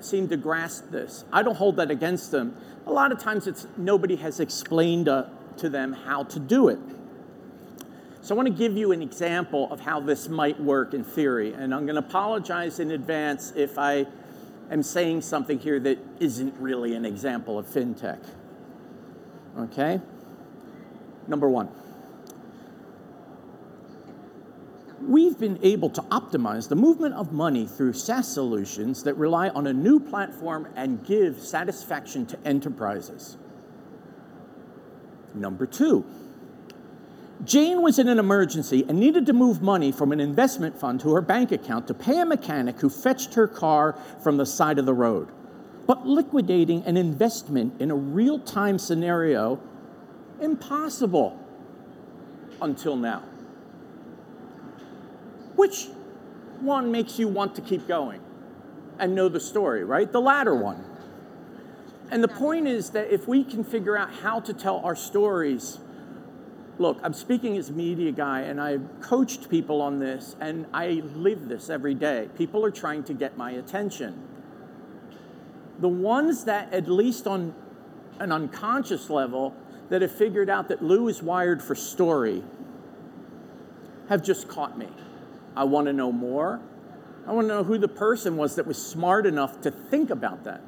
seem 0.00 0.28
to 0.28 0.36
grasp 0.36 0.90
this. 0.90 1.24
I 1.32 1.42
don't 1.42 1.56
hold 1.56 1.76
that 1.76 1.90
against 1.90 2.30
them. 2.30 2.56
A 2.86 2.92
lot 2.92 3.12
of 3.12 3.18
times 3.18 3.46
it's 3.46 3.66
nobody 3.76 4.16
has 4.16 4.40
explained 4.40 5.08
uh, 5.08 5.24
to 5.58 5.68
them 5.68 5.92
how 5.92 6.24
to 6.24 6.38
do 6.38 6.68
it. 6.68 6.78
So 8.20 8.34
I 8.34 8.36
want 8.36 8.48
to 8.48 8.54
give 8.54 8.76
you 8.76 8.90
an 8.90 9.02
example 9.02 9.72
of 9.72 9.80
how 9.80 10.00
this 10.00 10.28
might 10.28 10.60
work 10.60 10.94
in 10.94 11.04
theory, 11.04 11.52
and 11.52 11.72
I'm 11.72 11.86
going 11.86 11.94
to 11.94 12.06
apologize 12.06 12.80
in 12.80 12.90
advance 12.90 13.52
if 13.54 13.78
I 13.78 14.06
am 14.68 14.82
saying 14.82 15.20
something 15.20 15.60
here 15.60 15.78
that 15.80 15.98
isn't 16.18 16.54
really 16.58 16.94
an 16.96 17.04
example 17.04 17.56
of 17.56 17.66
fintech. 17.66 18.18
Okay? 19.56 20.00
Number 21.28 21.48
one. 21.48 21.68
We've 25.00 25.38
been 25.38 25.58
able 25.62 25.90
to 25.90 26.00
optimize 26.02 26.68
the 26.68 26.74
movement 26.74 27.14
of 27.14 27.32
money 27.32 27.66
through 27.66 27.92
SaaS 27.92 28.26
solutions 28.26 29.02
that 29.04 29.14
rely 29.14 29.50
on 29.50 29.66
a 29.66 29.72
new 29.72 30.00
platform 30.00 30.68
and 30.74 31.04
give 31.04 31.40
satisfaction 31.40 32.26
to 32.26 32.38
enterprises. 32.44 33.36
Number 35.34 35.66
two, 35.66 36.04
Jane 37.44 37.82
was 37.82 37.98
in 37.98 38.08
an 38.08 38.18
emergency 38.18 38.84
and 38.88 38.98
needed 38.98 39.26
to 39.26 39.32
move 39.34 39.60
money 39.60 39.92
from 39.92 40.10
an 40.10 40.20
investment 40.20 40.78
fund 40.78 41.00
to 41.00 41.12
her 41.12 41.20
bank 41.20 41.52
account 41.52 41.86
to 41.88 41.94
pay 41.94 42.18
a 42.18 42.24
mechanic 42.24 42.80
who 42.80 42.88
fetched 42.88 43.34
her 43.34 43.46
car 43.46 43.96
from 44.22 44.38
the 44.38 44.46
side 44.46 44.78
of 44.78 44.86
the 44.86 44.94
road. 44.94 45.28
But 45.86 46.06
liquidating 46.06 46.82
an 46.84 46.96
investment 46.96 47.80
in 47.80 47.90
a 47.90 47.94
real 47.94 48.38
time 48.38 48.78
scenario, 48.78 49.60
impossible 50.40 51.38
until 52.60 52.96
now. 52.96 53.22
Which 55.54 55.86
one 56.60 56.90
makes 56.90 57.18
you 57.18 57.28
want 57.28 57.54
to 57.56 57.60
keep 57.60 57.86
going 57.86 58.20
and 58.98 59.14
know 59.14 59.28
the 59.28 59.40
story, 59.40 59.84
right? 59.84 60.10
The 60.10 60.20
latter 60.20 60.54
one. 60.54 60.84
And 62.10 62.22
the 62.22 62.28
point 62.28 62.68
is 62.68 62.90
that 62.90 63.12
if 63.12 63.26
we 63.26 63.42
can 63.42 63.64
figure 63.64 63.96
out 63.96 64.12
how 64.12 64.40
to 64.40 64.52
tell 64.52 64.78
our 64.78 64.94
stories 64.94 65.78
look, 66.78 66.98
I'm 67.02 67.14
speaking 67.14 67.56
as 67.56 67.70
a 67.70 67.72
media 67.72 68.12
guy 68.12 68.40
and 68.40 68.60
I've 68.60 69.00
coached 69.00 69.48
people 69.48 69.80
on 69.80 69.98
this 69.98 70.36
and 70.40 70.66
I 70.72 71.02
live 71.14 71.48
this 71.48 71.70
every 71.70 71.94
day. 71.94 72.28
People 72.36 72.64
are 72.64 72.70
trying 72.70 73.02
to 73.04 73.14
get 73.14 73.36
my 73.36 73.52
attention. 73.52 74.22
The 75.78 75.88
ones 75.88 76.44
that, 76.44 76.72
at 76.72 76.88
least 76.88 77.26
on 77.26 77.54
an 78.18 78.32
unconscious 78.32 79.10
level, 79.10 79.54
that 79.88 80.02
have 80.02 80.12
figured 80.12 80.50
out 80.50 80.68
that 80.68 80.82
Lou 80.82 81.08
is 81.08 81.22
wired 81.22 81.62
for 81.62 81.74
story 81.74 82.42
have 84.08 84.22
just 84.22 84.48
caught 84.48 84.78
me. 84.78 84.88
I 85.56 85.64
want 85.64 85.86
to 85.86 85.92
know 85.92 86.12
more. 86.12 86.60
I 87.26 87.32
want 87.32 87.48
to 87.48 87.54
know 87.54 87.64
who 87.64 87.78
the 87.78 87.88
person 87.88 88.36
was 88.36 88.56
that 88.56 88.66
was 88.66 88.84
smart 88.84 89.26
enough 89.26 89.60
to 89.62 89.70
think 89.70 90.10
about 90.10 90.44
that. 90.44 90.60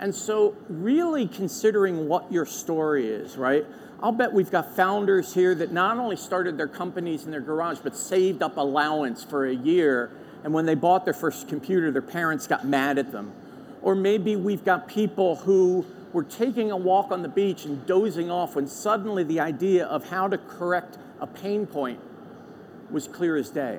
And 0.00 0.14
so, 0.14 0.56
really 0.68 1.26
considering 1.26 2.08
what 2.08 2.30
your 2.32 2.46
story 2.46 3.08
is, 3.08 3.36
right? 3.36 3.66
I'll 4.00 4.12
bet 4.12 4.32
we've 4.32 4.50
got 4.50 4.76
founders 4.76 5.34
here 5.34 5.56
that 5.56 5.72
not 5.72 5.98
only 5.98 6.14
started 6.14 6.56
their 6.56 6.68
companies 6.68 7.24
in 7.24 7.32
their 7.32 7.40
garage, 7.40 7.78
but 7.82 7.96
saved 7.96 8.42
up 8.42 8.56
allowance 8.56 9.24
for 9.24 9.44
a 9.44 9.54
year. 9.54 10.12
And 10.44 10.54
when 10.54 10.66
they 10.66 10.76
bought 10.76 11.04
their 11.04 11.14
first 11.14 11.48
computer, 11.48 11.90
their 11.90 12.00
parents 12.00 12.46
got 12.46 12.64
mad 12.64 12.98
at 12.98 13.10
them. 13.10 13.32
Or 13.82 13.96
maybe 13.96 14.36
we've 14.36 14.64
got 14.64 14.86
people 14.86 15.36
who 15.36 15.84
were 16.18 16.24
taking 16.24 16.72
a 16.72 16.76
walk 16.76 17.12
on 17.12 17.22
the 17.22 17.28
beach 17.28 17.64
and 17.64 17.86
dozing 17.86 18.28
off 18.28 18.56
when 18.56 18.66
suddenly 18.66 19.22
the 19.22 19.38
idea 19.38 19.86
of 19.86 20.08
how 20.08 20.26
to 20.26 20.36
correct 20.36 20.98
a 21.20 21.26
pain 21.28 21.64
point 21.64 22.00
was 22.90 23.06
clear 23.06 23.36
as 23.36 23.50
day. 23.50 23.78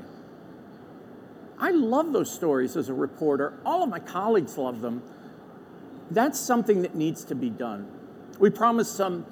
I 1.59 1.71
love 1.71 2.13
those 2.13 2.31
stories 2.31 2.77
as 2.77 2.87
a 2.87 2.93
reporter. 2.93 3.59
All 3.65 3.83
of 3.83 3.89
my 3.89 3.99
colleagues 3.99 4.57
love 4.57 4.79
them. 4.79 5.03
That's 6.11 6.39
something 6.39 6.81
that 6.83 6.95
needs 6.95 7.25
to 7.25 7.35
be 7.35 7.49
done. 7.49 7.91
We 8.39 8.49
promised 8.49 8.95
some 8.95 9.25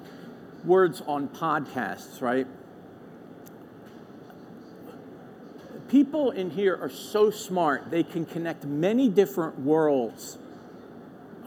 words 0.62 1.00
on 1.06 1.28
podcasts, 1.28 2.20
right? 2.20 2.46
People 5.88 6.30
in 6.30 6.50
here 6.50 6.76
are 6.76 6.90
so 6.90 7.30
smart, 7.30 7.90
they 7.90 8.02
can 8.02 8.26
connect 8.26 8.66
many 8.66 9.08
different 9.08 9.60
worlds 9.60 10.36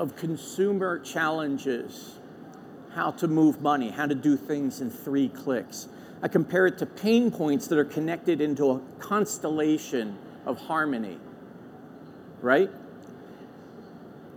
of 0.02 0.16
consumer 0.16 0.98
challenges, 0.98 2.18
how 2.96 3.12
to 3.12 3.28
move 3.28 3.62
money, 3.62 3.92
how 3.92 4.08
to 4.08 4.16
do 4.16 4.36
things 4.36 4.82
in 4.82 4.90
three 4.90 5.30
clicks. 5.30 5.88
I 6.24 6.28
compare 6.28 6.66
it 6.66 6.80
to 6.80 6.88
pain 6.88 7.30
points 7.30 7.68
that 7.68 7.78
are 7.78 7.86
connected 7.86 8.42
into 8.42 8.72
a 8.72 8.80
constellation 8.98 10.18
of 10.48 10.58
harmony, 10.58 11.20
right? 12.42 12.72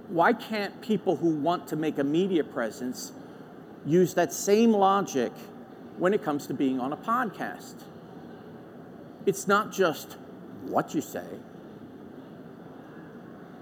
Why 0.09 0.35
can't 0.35 0.83
people 0.83 1.17
who 1.17 1.31
want 1.31 1.67
to 1.69 1.77
make 1.77 1.97
a 1.99 2.05
media 2.05 2.45
presence 2.45 3.13
use 3.87 4.13
that 4.15 4.35
same 4.35 4.71
logic 4.71 5.33
when 5.97 6.13
it 6.13 6.23
comes 6.23 6.47
to 6.49 6.53
being 6.53 6.79
on 6.79 6.93
a 6.93 6.97
podcast? 6.99 7.77
It's 9.25 9.49
not 9.49 9.73
just 9.73 10.19
what 10.67 10.95
you 10.95 11.01
say. 11.01 11.25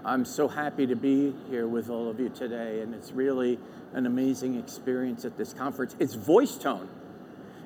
I'm 0.05 0.25
so 0.25 0.47
happy 0.47 0.85
to 0.87 0.95
be 0.95 1.33
here 1.49 1.67
with 1.67 1.89
all 1.89 2.09
of 2.09 2.19
you 2.19 2.29
today, 2.29 2.81
and 2.81 2.93
it's 2.93 3.11
really 3.11 3.59
an 3.93 4.05
amazing 4.05 4.59
experience 4.59 5.23
at 5.25 5.37
this 5.37 5.53
conference. 5.53 5.95
It's 5.99 6.13
voice 6.13 6.57
tone, 6.57 6.89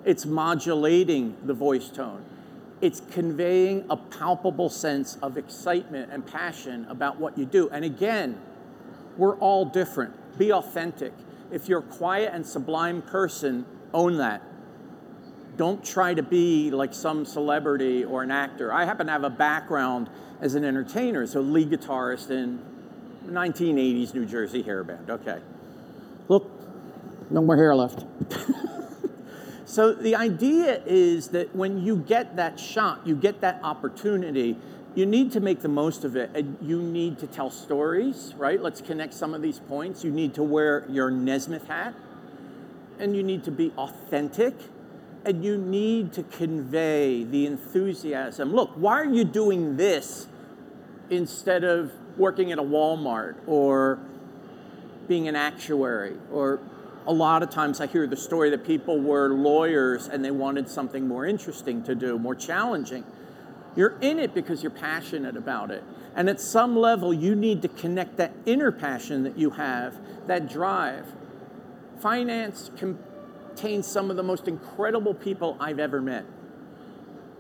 it's 0.06 0.26
modulating 0.26 1.36
the 1.44 1.54
voice 1.54 1.90
tone 1.90 2.24
it's 2.82 3.02
conveying 3.12 3.86
a 3.90 3.98
palpable 3.98 4.70
sense 4.70 5.18
of 5.22 5.38
excitement 5.38 6.12
and 6.12 6.26
passion 6.26 6.86
about 6.90 7.20
what 7.20 7.38
you 7.38 7.46
do. 7.46 7.70
And 7.70 7.84
again, 7.84 8.40
we're 9.18 9.38
all 9.38 9.66
different. 9.66 10.38
Be 10.38 10.52
authentic. 10.52 11.14
If 11.52 11.68
you're 11.68 11.80
a 11.80 11.84
quiet 11.84 12.34
and 12.34 12.46
sublime 12.46 13.02
person, 13.02 13.66
own 13.94 14.18
that. 14.18 14.44
Don't 15.58 15.84
try 15.84 16.14
to 16.14 16.24
be 16.24 16.72
like 16.72 16.94
some 16.94 17.26
celebrity 17.26 18.06
or 18.06 18.24
an 18.24 18.32
actor. 18.32 18.72
I 18.72 18.86
happen 18.86 19.08
to 19.08 19.12
have 19.12 19.24
a 19.24 19.30
background 19.30 20.10
as 20.40 20.56
an 20.56 20.64
entertainer, 20.64 21.26
so 21.26 21.42
lead 21.42 21.72
guitarist 21.72 22.30
in 22.30 22.60
1980s 23.26 24.14
New 24.14 24.26
Jersey 24.26 24.62
hair 24.62 24.84
band. 24.84 25.10
Okay. 25.10 25.40
Look, 26.28 26.50
no 27.32 27.42
more 27.42 27.56
hair 27.56 27.76
left. 27.76 28.06
So 29.68 29.94
the 29.94 30.16
idea 30.16 30.82
is 30.86 31.28
that 31.28 31.54
when 31.54 31.84
you 31.84 31.98
get 31.98 32.38
that 32.38 32.58
shot, 32.58 33.06
you 33.06 33.16
get 33.16 33.42
that 33.42 33.60
opportunity, 33.64 34.56
you 34.96 35.06
need 35.06 35.34
to 35.34 35.42
make 35.42 35.62
the 35.62 35.68
most 35.68 36.06
of 36.06 36.16
it. 36.16 36.32
And 36.34 36.58
you 36.62 36.82
need 36.82 37.20
to 37.20 37.28
tell 37.28 37.52
stories, 37.52 38.34
right? 38.38 38.62
Let's 38.62 38.80
connect 38.80 39.14
some 39.14 39.34
of 39.34 39.42
these 39.42 39.60
points. 39.60 40.06
You 40.06 40.12
need 40.12 40.34
to 40.36 40.42
wear 40.42 40.86
your 40.90 41.12
Nesmith 41.12 41.68
hat, 41.68 41.94
and 42.98 43.14
you 43.14 43.22
need 43.22 43.44
to 43.44 43.52
be 43.52 43.74
authentic, 43.78 44.56
and 45.28 45.44
you 45.44 45.58
need 45.58 46.14
to 46.14 46.24
convey 46.24 47.26
the 47.26 47.46
enthusiasm. 47.46 48.54
Look, 48.54 48.72
why 48.76 48.94
are 48.94 49.06
you 49.06 49.26
doing 49.26 49.76
this 49.76 50.28
instead 51.10 51.66
of 51.66 51.92
working 52.18 52.54
at 52.54 52.60
a 52.60 52.64
Walmart 52.64 53.36
or 53.46 54.00
being 55.08 55.28
an 55.28 55.36
actuary 55.36 56.16
or 56.32 56.62
a 57.06 57.12
lot 57.12 57.44
of 57.44 57.50
times 57.50 57.82
I 57.82 57.88
hear 57.88 58.08
the 58.08 58.18
story 58.18 58.50
that 58.52 58.66
people 58.66 59.02
were 59.02 59.30
lawyers 59.30 60.08
and 60.08 60.24
they 60.24 60.32
wanted 60.32 60.70
something 60.70 61.08
more 61.08 61.26
interesting 61.26 61.84
to 61.84 61.94
do, 61.94 62.18
more 62.18 62.36
challenging. 62.36 63.04
You're 63.76 63.98
in 64.00 64.20
it 64.20 64.34
because 64.34 64.64
you're 64.64 64.72
passionate 64.72 65.36
about 65.36 65.72
it. 65.72 65.84
And 66.16 66.30
at 66.30 66.40
some 66.40 66.76
level, 66.76 67.14
you 67.14 67.36
need 67.36 67.62
to 67.64 67.68
connect 67.68 68.16
that 68.18 68.32
inner 68.46 68.72
passion 68.72 69.24
that 69.24 69.38
you 69.38 69.52
have, 69.52 69.98
that 70.28 70.50
drive. 70.50 71.06
Finance 72.00 72.72
some 73.84 74.10
of 74.10 74.18
the 74.18 74.24
most 74.24 74.48
incredible 74.48 75.14
people 75.14 75.58
I've 75.60 75.80
ever 75.80 76.02
met 76.02 76.26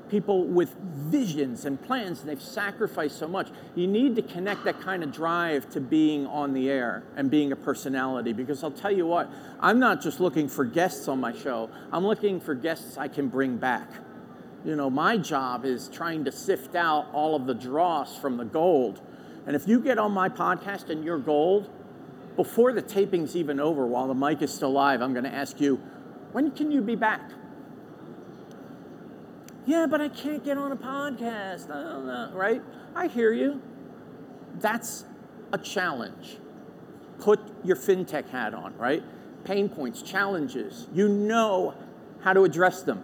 people 0.10 0.46
with 0.46 0.74
visions 0.76 1.66
and 1.66 1.82
plans, 1.82 2.22
and 2.22 2.30
they've 2.30 2.42
sacrificed 2.42 3.18
so 3.18 3.28
much. 3.28 3.50
You 3.76 3.88
need 3.88 4.16
to 4.16 4.22
connect 4.22 4.64
that 4.66 4.80
kind 4.82 5.04
of 5.04 5.12
drive 5.12 5.70
to 5.72 5.82
being 5.82 6.26
on 6.28 6.54
the 6.54 6.70
air 6.70 7.04
and 7.16 7.30
being 7.30 7.52
a 7.52 7.56
personality 7.56 8.34
because 8.34 8.64
I'll 8.64 8.72
tell 8.72 8.92
you 8.92 9.06
what, 9.06 9.30
I'm 9.60 9.80
not 9.80 10.02
just 10.02 10.20
looking 10.20 10.48
for 10.48 10.66
guests 10.66 11.08
on 11.08 11.20
my 11.20 11.34
show, 11.34 11.70
I'm 11.92 12.06
looking 12.06 12.40
for 12.40 12.56
guests 12.56 12.98
I 12.98 13.08
can 13.08 13.28
bring 13.28 13.58
back. 13.58 13.90
You 14.66 14.76
know, 14.76 14.90
my 14.90 15.18
job 15.18 15.66
is 15.66 15.88
trying 15.88 16.26
to 16.26 16.32
sift 16.32 16.76
out 16.76 17.08
all 17.14 17.36
of 17.36 17.46
the 17.46 17.54
dross 17.54 18.18
from 18.18 18.38
the 18.38 18.44
gold. 18.44 19.02
And 19.46 19.56
if 19.56 19.68
you 19.68 19.80
get 19.80 19.98
on 19.98 20.12
my 20.12 20.28
podcast 20.28 20.90
and 20.90 21.06
you're 21.06 21.20
gold, 21.20 21.70
before 22.36 22.74
the 22.74 22.82
taping's 22.82 23.36
even 23.36 23.60
over, 23.60 23.86
while 23.86 24.08
the 24.08 24.14
mic 24.14 24.42
is 24.42 24.54
still 24.54 24.72
live, 24.72 25.02
I'm 25.02 25.14
going 25.14 25.24
to 25.24 25.34
ask 25.34 25.62
you, 25.62 25.80
when 26.38 26.52
can 26.52 26.72
you 26.72 26.82
be 26.82 26.94
back? 26.94 27.32
yeah, 29.66 29.88
but 29.90 30.00
I 30.00 30.08
can't 30.08 30.46
get 30.46 30.56
on 30.56 30.72
a 30.72 30.76
podcast, 30.76 31.68
right? 32.32 32.62
I 32.96 33.08
hear 33.08 33.34
you. 33.34 33.60
That's 34.60 35.04
a 35.52 35.58
challenge. 35.58 36.38
Put 37.18 37.40
your 37.64 37.76
fintech 37.76 38.30
hat 38.30 38.54
on, 38.54 38.78
right? 38.78 39.02
Pain 39.46 39.68
points, 39.68 40.04
challenges. 40.04 40.86
You 40.94 41.10
know 41.10 41.74
how 42.22 42.34
to 42.34 42.44
address 42.44 42.84
them. 42.84 43.02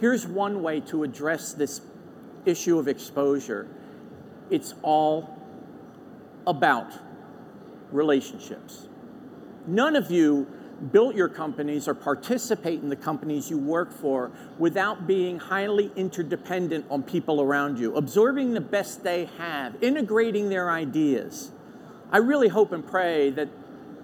Here's 0.00 0.26
one 0.26 0.60
way 0.60 0.80
to 0.80 1.04
address 1.04 1.52
this 1.52 1.82
issue 2.44 2.80
of 2.80 2.88
exposure 2.88 3.68
it's 4.50 4.74
all 4.82 5.38
about 6.48 6.92
relationships. 7.92 8.88
None 9.66 9.96
of 9.96 10.10
you 10.10 10.46
built 10.92 11.14
your 11.14 11.28
companies 11.28 11.88
or 11.88 11.94
participate 11.94 12.80
in 12.80 12.88
the 12.88 12.96
companies 12.96 13.50
you 13.50 13.58
work 13.58 13.92
for 13.92 14.30
without 14.58 15.06
being 15.06 15.38
highly 15.38 15.90
interdependent 15.96 16.84
on 16.90 17.02
people 17.02 17.40
around 17.40 17.78
you, 17.78 17.94
absorbing 17.96 18.54
the 18.54 18.60
best 18.60 19.02
they 19.02 19.26
have, 19.38 19.82
integrating 19.82 20.48
their 20.48 20.70
ideas. 20.70 21.50
I 22.10 22.18
really 22.18 22.48
hope 22.48 22.72
and 22.72 22.86
pray 22.86 23.30
that 23.30 23.48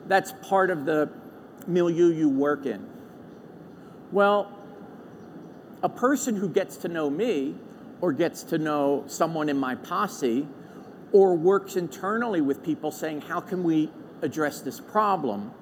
that's 0.07 0.33
part 0.43 0.71
of 0.71 0.85
the 0.85 1.11
milieu 1.67 2.13
you 2.13 2.29
work 2.29 2.67
in. 2.67 2.89
Well, 4.13 4.57
a 5.83 5.89
person 5.89 6.37
who 6.37 6.49
gets 6.49 6.77
to 6.79 6.89
know 6.89 7.09
me 7.09 7.55
or 8.01 8.13
gets 8.13 8.43
to 8.45 8.59
know 8.59 9.05
someone 9.07 9.49
in 9.49 9.57
my 9.57 9.75
posse 9.75 10.47
or 11.13 11.37
works 11.37 11.77
internally 11.77 12.41
with 12.41 12.63
people 12.63 12.91
saying, 12.91 13.23
How 13.23 13.41
can 13.41 13.63
we 13.63 13.91
address 14.23 14.61
this 14.61 14.81
problem? 14.81 15.53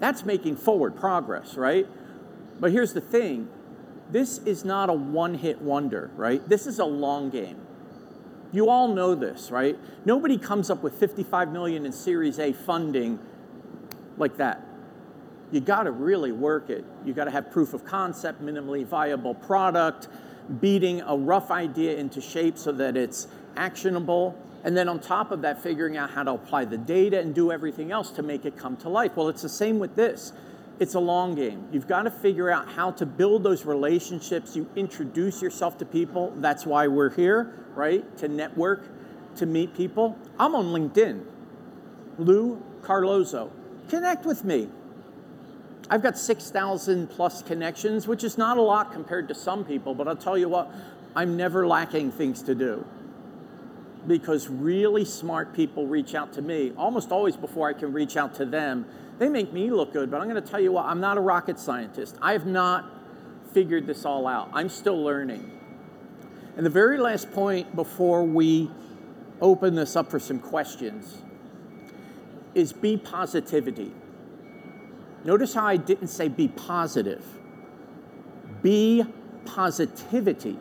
That's 0.00 0.24
making 0.24 0.56
forward 0.56 0.96
progress, 0.96 1.54
right? 1.54 1.86
But 2.60 2.72
here's 2.72 2.92
the 2.92 3.00
thing 3.00 3.48
this 4.10 4.38
is 4.38 4.64
not 4.64 4.90
a 4.90 4.92
one 4.92 5.34
hit 5.34 5.60
wonder, 5.60 6.10
right? 6.16 6.46
This 6.48 6.66
is 6.66 6.78
a 6.78 6.84
long 6.84 7.30
game. 7.30 7.60
You 8.52 8.70
all 8.70 8.88
know 8.88 9.14
this, 9.14 9.50
right? 9.50 9.76
Nobody 10.04 10.38
comes 10.38 10.70
up 10.70 10.82
with 10.82 10.94
55 10.94 11.50
million 11.50 11.84
in 11.84 11.92
Series 11.92 12.38
A 12.38 12.52
funding 12.52 13.18
like 14.16 14.36
that. 14.36 14.62
You 15.50 15.60
got 15.60 15.84
to 15.84 15.90
really 15.90 16.32
work 16.32 16.70
it. 16.70 16.84
You 17.04 17.12
got 17.12 17.24
to 17.24 17.30
have 17.30 17.50
proof 17.50 17.74
of 17.74 17.84
concept, 17.84 18.42
minimally 18.42 18.86
viable 18.86 19.34
product, 19.34 20.08
beating 20.60 21.00
a 21.00 21.16
rough 21.16 21.50
idea 21.50 21.96
into 21.96 22.20
shape 22.20 22.58
so 22.58 22.72
that 22.72 22.96
it's 22.96 23.26
actionable 23.56 24.38
and 24.64 24.74
then 24.74 24.88
on 24.88 24.98
top 24.98 25.30
of 25.30 25.42
that, 25.42 25.62
figuring 25.62 25.98
out 25.98 26.10
how 26.10 26.22
to 26.22 26.32
apply 26.32 26.64
the 26.64 26.78
data 26.78 27.20
and 27.20 27.34
do 27.34 27.52
everything 27.52 27.92
else 27.92 28.10
to 28.12 28.22
make 28.22 28.46
it 28.46 28.56
come 28.56 28.78
to 28.78 28.88
life. 28.88 29.14
Well, 29.14 29.28
it's 29.28 29.42
the 29.42 29.48
same 29.48 29.78
with 29.78 29.94
this. 29.94 30.32
It's 30.80 30.94
a 30.94 31.00
long 31.00 31.34
game. 31.34 31.68
You've 31.70 31.86
got 31.86 32.04
to 32.04 32.10
figure 32.10 32.50
out 32.50 32.72
how 32.72 32.90
to 32.92 33.04
build 33.04 33.42
those 33.42 33.66
relationships. 33.66 34.56
You 34.56 34.66
introduce 34.74 35.42
yourself 35.42 35.76
to 35.78 35.84
people. 35.84 36.32
That's 36.36 36.64
why 36.64 36.88
we're 36.88 37.10
here, 37.10 37.54
right? 37.74 38.16
To 38.18 38.28
network, 38.28 38.88
to 39.36 39.46
meet 39.46 39.76
people. 39.76 40.18
I'm 40.38 40.54
on 40.54 40.66
LinkedIn. 40.66 41.24
Lou 42.18 42.62
Carlozo. 42.82 43.52
connect 43.88 44.24
with 44.24 44.44
me. 44.44 44.68
I've 45.90 46.02
got 46.02 46.16
6,000 46.16 47.08
plus 47.08 47.42
connections, 47.42 48.08
which 48.08 48.24
is 48.24 48.38
not 48.38 48.56
a 48.56 48.62
lot 48.62 48.92
compared 48.92 49.28
to 49.28 49.34
some 49.34 49.64
people, 49.64 49.94
but 49.94 50.08
I'll 50.08 50.16
tell 50.16 50.38
you 50.38 50.48
what, 50.48 50.70
I'm 51.14 51.36
never 51.36 51.66
lacking 51.66 52.12
things 52.12 52.42
to 52.44 52.54
do 52.54 52.86
because 54.06 54.48
really 54.48 55.04
smart 55.04 55.54
people 55.54 55.86
reach 55.86 56.14
out 56.14 56.32
to 56.34 56.42
me 56.42 56.72
almost 56.76 57.10
always 57.10 57.36
before 57.36 57.68
I 57.68 57.72
can 57.72 57.92
reach 57.92 58.16
out 58.16 58.34
to 58.36 58.44
them. 58.44 58.86
They 59.18 59.28
make 59.28 59.52
me 59.52 59.70
look 59.70 59.92
good, 59.92 60.10
but 60.10 60.20
I'm 60.20 60.28
going 60.28 60.42
to 60.42 60.48
tell 60.48 60.60
you 60.60 60.72
what, 60.72 60.86
I'm 60.86 61.00
not 61.00 61.16
a 61.16 61.20
rocket 61.20 61.58
scientist. 61.58 62.16
I 62.20 62.32
have 62.32 62.46
not 62.46 62.90
figured 63.52 63.86
this 63.86 64.04
all 64.04 64.26
out. 64.26 64.50
I'm 64.52 64.68
still 64.68 65.02
learning. 65.02 65.50
And 66.56 66.66
the 66.66 66.70
very 66.70 66.98
last 66.98 67.32
point 67.32 67.74
before 67.74 68.24
we 68.24 68.70
open 69.40 69.74
this 69.74 69.96
up 69.96 70.10
for 70.10 70.18
some 70.18 70.38
questions 70.38 71.18
is 72.54 72.72
be 72.72 72.96
positivity. 72.96 73.92
Notice 75.24 75.54
how 75.54 75.66
I 75.66 75.76
didn't 75.76 76.08
say 76.08 76.28
be 76.28 76.48
positive. 76.48 77.24
Be 78.62 79.04
positivity. 79.44 80.58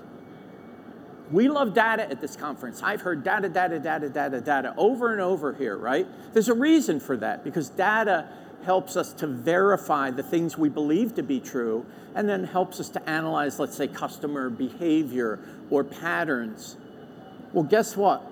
We 1.33 1.49
love 1.49 1.73
data 1.73 2.03
at 2.03 2.21
this 2.21 2.35
conference. 2.35 2.83
I've 2.83 3.01
heard 3.01 3.23
data, 3.23 3.49
data, 3.49 3.79
data, 3.79 4.07
data, 4.07 4.39
data 4.39 4.75
over 4.77 5.11
and 5.13 5.19
over 5.19 5.51
here, 5.51 5.75
right? 5.75 6.05
There's 6.31 6.47
a 6.47 6.53
reason 6.53 6.99
for 6.99 7.17
that 7.17 7.43
because 7.43 7.69
data 7.69 8.27
helps 8.65 8.95
us 8.95 9.13
to 9.13 9.25
verify 9.25 10.11
the 10.11 10.21
things 10.21 10.59
we 10.59 10.69
believe 10.69 11.15
to 11.15 11.23
be 11.23 11.39
true 11.39 11.87
and 12.13 12.29
then 12.29 12.43
helps 12.43 12.79
us 12.79 12.89
to 12.89 13.09
analyze, 13.09 13.57
let's 13.57 13.75
say, 13.75 13.87
customer 13.87 14.51
behavior 14.51 15.39
or 15.71 15.83
patterns. 15.83 16.77
Well, 17.51 17.63
guess 17.63 17.97
what? 17.97 18.23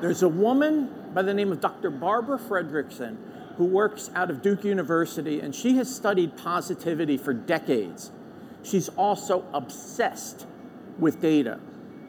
There's 0.00 0.22
a 0.22 0.28
woman 0.30 0.88
by 1.12 1.20
the 1.20 1.34
name 1.34 1.52
of 1.52 1.60
Dr. 1.60 1.90
Barbara 1.90 2.38
Fredrickson 2.38 3.18
who 3.58 3.66
works 3.66 4.10
out 4.14 4.30
of 4.30 4.40
Duke 4.40 4.64
University, 4.64 5.40
and 5.40 5.54
she 5.54 5.76
has 5.76 5.94
studied 5.94 6.38
positivity 6.38 7.18
for 7.18 7.34
decades. 7.34 8.10
She's 8.62 8.88
also 8.90 9.44
obsessed 9.52 10.46
with 10.98 11.20
data. 11.20 11.60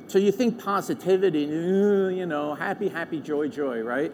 So 0.10 0.18
you 0.18 0.32
think 0.32 0.58
positivity, 0.58 1.42
you 1.42 2.26
know, 2.26 2.56
happy, 2.56 2.90
happy, 2.90 3.20
joy, 3.20 3.48
joy, 3.48 3.82
right? 3.82 4.12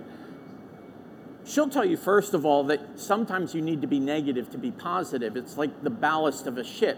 She'll 1.45 1.69
tell 1.69 1.85
you, 1.85 1.95
first 1.95 2.33
of 2.33 2.45
all, 2.45 2.65
that 2.65 2.99
sometimes 2.99 3.55
you 3.55 3.61
need 3.61 3.79
to 3.79 3.87
be 3.87 4.01
negative 4.01 4.49
to 4.49 4.57
be 4.57 4.71
positive. 4.71 5.37
It's 5.37 5.57
like 5.57 5.83
the 5.83 5.89
ballast 5.89 6.47
of 6.47 6.57
a 6.57 6.65
ship. 6.65 6.97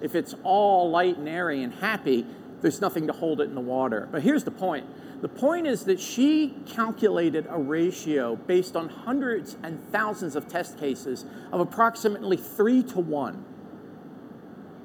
If 0.00 0.14
it's 0.14 0.34
all 0.44 0.88
light 0.90 1.18
and 1.18 1.28
airy 1.28 1.62
and 1.62 1.74
happy, 1.74 2.24
there's 2.62 2.80
nothing 2.80 3.06
to 3.08 3.12
hold 3.12 3.42
it 3.42 3.50
in 3.50 3.54
the 3.54 3.60
water. 3.60 4.08
But 4.10 4.22
here's 4.22 4.44
the 4.44 4.50
point 4.50 4.86
the 5.20 5.28
point 5.28 5.66
is 5.66 5.84
that 5.84 6.00
she 6.00 6.54
calculated 6.64 7.46
a 7.50 7.58
ratio 7.58 8.36
based 8.36 8.76
on 8.76 8.88
hundreds 8.88 9.58
and 9.62 9.86
thousands 9.92 10.36
of 10.36 10.48
test 10.48 10.78
cases 10.78 11.26
of 11.52 11.60
approximately 11.60 12.38
three 12.38 12.82
to 12.84 12.98
one. 12.98 13.44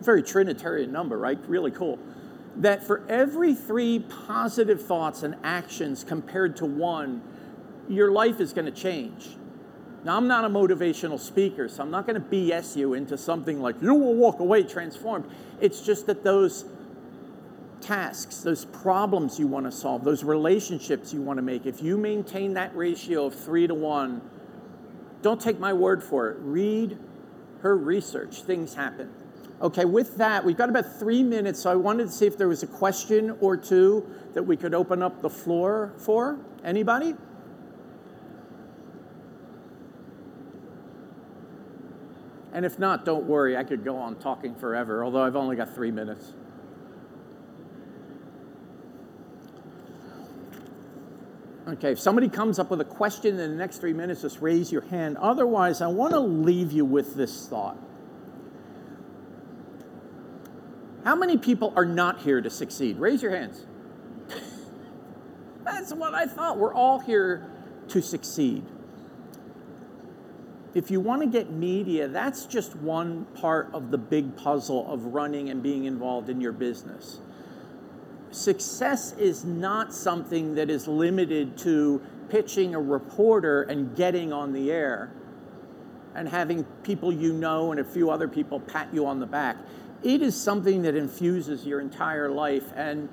Very 0.02 0.22
Trinitarian 0.22 0.92
number, 0.92 1.18
right? 1.18 1.40
Really 1.48 1.72
cool. 1.72 1.98
That 2.58 2.84
for 2.84 3.04
every 3.10 3.56
three 3.56 4.00
positive 4.00 4.86
thoughts 4.86 5.24
and 5.24 5.36
actions 5.44 6.04
compared 6.04 6.56
to 6.58 6.66
one, 6.66 7.22
your 7.90 8.12
life 8.12 8.40
is 8.40 8.54
going 8.54 8.66
to 8.66 8.72
change. 8.72 9.38
Now, 10.04 10.18
I'm 10.18 10.28
not 10.28 10.44
a 10.44 10.50
motivational 10.50 11.20
speaker, 11.20 11.70
so 11.70 11.82
I'm 11.82 11.92
not 11.92 12.06
going 12.06 12.22
to 12.22 12.28
BS 12.28 12.76
you 12.76 12.94
into 12.94 13.18
something 13.18 13.62
like 13.62 13.82
you 13.82 13.94
will 13.94 14.16
walk 14.16 14.40
away 14.40 14.64
transformed. 14.64 15.26
It's 15.62 15.82
just 15.82 16.08
that 16.08 16.24
those 16.24 16.66
tasks, 17.80 18.40
those 18.40 18.66
problems 18.66 19.40
you 19.40 19.48
want 19.48 19.66
to 19.66 19.72
solve, 19.72 20.04
those 20.04 20.24
relationships 20.24 21.14
you 21.14 21.22
want 21.22 21.38
to 21.38 21.44
make, 21.44 21.66
if 21.66 21.82
you 21.82 21.98
maintain 21.98 22.54
that 22.56 22.76
ratio 22.76 23.26
of 23.26 23.36
three 23.36 23.66
to 23.66 23.74
one, 23.74 24.22
don't 25.22 25.40
take 25.40 25.60
my 25.60 25.72
word 25.72 26.04
for 26.04 26.30
it. 26.30 26.38
Read 26.42 26.98
her 27.62 27.78
research. 27.78 28.44
Things 28.44 28.74
happen. 28.74 29.10
Okay, 29.62 29.86
with 29.86 30.18
that, 30.18 30.44
we've 30.44 30.58
got 30.58 30.70
about 30.70 31.00
three 31.00 31.24
minutes, 31.24 31.62
so 31.62 31.72
I 31.72 31.76
wanted 31.76 32.08
to 32.08 32.12
see 32.12 32.26
if 32.26 32.38
there 32.38 32.50
was 32.50 32.64
a 32.64 32.68
question 32.68 33.38
or 33.40 33.56
two 33.56 34.06
that 34.34 34.44
we 34.44 34.58
could 34.58 34.74
open 34.74 35.02
up 35.02 35.22
the 35.22 35.30
floor 35.30 35.94
for. 35.98 36.40
Anybody? 36.66 37.16
And 42.52 42.66
if 42.66 42.78
not, 42.78 43.06
don't 43.06 43.26
worry, 43.26 43.58
I 43.58 43.64
could 43.64 43.84
go 43.84 43.98
on 43.98 44.16
talking 44.18 44.54
forever, 44.54 45.04
although 45.04 45.24
I've 45.24 45.36
only 45.36 45.56
got 45.56 45.74
three 45.74 45.92
minutes. 45.92 46.34
Okay, 51.66 51.94
if 51.94 52.00
somebody 52.00 52.28
comes 52.28 52.60
up 52.60 52.70
with 52.70 52.82
a 52.82 52.86
question 52.86 53.40
in 53.40 53.52
the 53.52 53.56
next 53.56 53.78
three 53.78 53.94
minutes, 53.94 54.22
just 54.22 54.42
raise 54.42 54.72
your 54.72 54.82
hand. 54.82 55.18
Otherwise, 55.18 55.82
I 55.82 55.88
want 55.88 56.14
to 56.14 56.20
leave 56.20 56.74
you 56.74 56.84
with 56.84 57.16
this 57.16 57.48
thought. 57.48 57.78
How 61.04 61.16
many 61.16 61.38
people 61.38 61.74
are 61.76 61.86
not 61.86 62.22
here 62.22 62.42
to 62.42 62.50
succeed? 62.50 62.98
Raise 62.98 63.22
your 63.22 63.36
hands. 63.36 63.66
That's 65.64 65.94
what 65.94 66.14
I 66.14 66.26
thought. 66.26 66.58
We're 66.58 66.74
all 66.74 67.00
here 67.00 67.50
to 67.90 68.02
succeed. 68.02 68.64
If 70.74 70.90
you 70.90 71.00
want 71.00 71.22
to 71.22 71.28
get 71.28 71.52
media, 71.52 72.08
that's 72.08 72.48
just 72.48 72.76
one 72.76 73.26
part 73.36 73.70
of 73.74 73.92
the 73.92 73.98
big 74.00 74.36
puzzle 74.36 74.92
of 74.92 75.14
running 75.14 75.52
and 75.52 75.62
being 75.62 75.86
involved 75.86 76.30
in 76.30 76.42
your 76.42 76.52
business 76.52 77.20
success 78.36 79.14
is 79.14 79.46
not 79.46 79.94
something 79.94 80.56
that 80.56 80.70
is 80.70 80.88
limited 80.88 81.58
to 81.58 82.02
pitching 82.30 82.76
a 82.76 82.82
reporter 82.82 83.64
and 83.64 83.96
getting 83.96 84.34
on 84.34 84.54
the 84.54 84.72
air 84.72 85.12
and 86.16 86.28
having 86.28 86.64
people 86.84 87.12
you 87.12 87.34
know 87.34 87.72
and 87.72 87.80
a 87.80 87.84
few 87.84 88.10
other 88.10 88.28
people 88.28 88.60
pat 88.60 88.88
you 88.94 89.06
on 89.06 89.20
the 89.20 89.26
back. 89.26 89.58
It 90.04 90.22
is 90.22 90.40
something 90.40 90.82
that 90.84 90.96
infuses 90.96 91.66
your 91.66 91.80
entire 91.80 92.30
life. 92.30 92.72
And 92.76 93.10